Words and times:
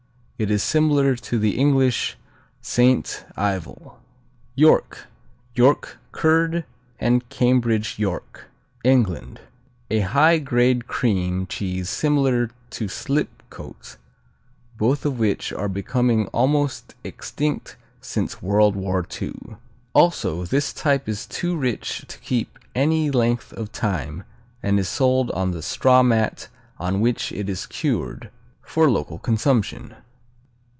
It 0.41 0.49
is 0.49 0.63
similar 0.63 1.15
to 1.17 1.37
the 1.37 1.55
English 1.55 2.17
Saint 2.61 3.25
Ivel. 3.37 3.99
York, 4.55 5.05
York 5.53 5.99
Curd 6.11 6.65
and 6.99 7.29
Cambridge 7.29 7.99
York 7.99 8.45
England 8.83 9.39
A 9.91 9.99
high 9.99 10.39
grade 10.39 10.87
cream 10.87 11.45
cheese 11.45 11.91
similar 11.91 12.49
to 12.71 12.85
Slipcote, 12.87 13.97
both 14.79 15.05
of 15.05 15.19
which 15.19 15.53
are 15.53 15.69
becoming 15.69 16.25
almost 16.29 16.95
extinct 17.03 17.75
since 17.99 18.41
World 18.41 18.75
War 18.75 19.05
II. 19.21 19.57
Also, 19.93 20.43
this 20.45 20.73
type 20.73 21.07
is 21.07 21.27
too 21.27 21.55
rich 21.55 22.03
to 22.07 22.17
keep 22.17 22.57
any 22.73 23.11
length 23.11 23.53
of 23.53 23.71
time 23.71 24.23
and 24.63 24.79
is 24.79 24.89
sold 24.89 25.29
on 25.33 25.51
the 25.51 25.61
straw 25.61 26.01
mat 26.01 26.47
on 26.79 26.99
which 26.99 27.31
it 27.31 27.47
is 27.47 27.67
cured, 27.67 28.31
for 28.63 28.89
local 28.89 29.19
consumption. 29.19 29.93